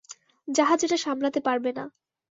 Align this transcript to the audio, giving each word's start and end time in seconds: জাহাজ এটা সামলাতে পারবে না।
জাহাজ 0.47 0.79
এটা 0.83 0.97
সামলাতে 0.97 1.39
পারবে 1.39 1.71
না। 1.77 1.83